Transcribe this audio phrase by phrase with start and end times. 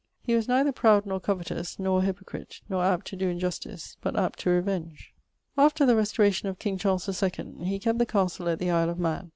[0.23, 4.17] He was neither proud nor covetous, nor a hypocrite: not apt to doe injustice, but
[4.17, 5.13] apt to revenge.
[5.55, 8.89] After the restauration of King Charles the Second, he[BY] kept the castle at the Isle
[8.89, 9.29] of Man[XLIII.